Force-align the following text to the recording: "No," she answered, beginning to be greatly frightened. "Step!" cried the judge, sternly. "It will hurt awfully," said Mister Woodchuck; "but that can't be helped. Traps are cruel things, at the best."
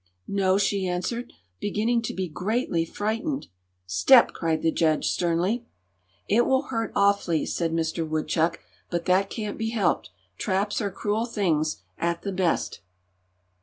"No," 0.27 0.57
she 0.57 0.87
answered, 0.87 1.31
beginning 1.59 2.01
to 2.09 2.13
be 2.15 2.27
greatly 2.27 2.85
frightened. 2.85 3.45
"Step!" 3.85 4.29
cried 4.33 4.63
the 4.63 4.71
judge, 4.71 5.07
sternly. 5.07 5.63
"It 6.27 6.47
will 6.47 6.63
hurt 6.63 6.91
awfully," 6.95 7.45
said 7.45 7.71
Mister 7.71 8.03
Woodchuck; 8.03 8.59
"but 8.89 9.05
that 9.05 9.29
can't 9.29 9.59
be 9.59 9.69
helped. 9.69 10.09
Traps 10.39 10.81
are 10.81 10.89
cruel 10.89 11.27
things, 11.27 11.83
at 11.99 12.23
the 12.23 12.31
best." 12.31 12.79